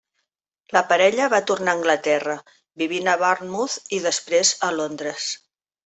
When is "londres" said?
4.81-5.33